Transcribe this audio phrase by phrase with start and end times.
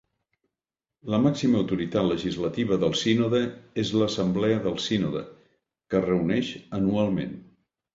[1.13, 3.43] La màxima autoritat legislativa del sínode
[3.85, 5.27] és l'Assemblea del Sínode,
[5.93, 7.43] que es reuneix anualment.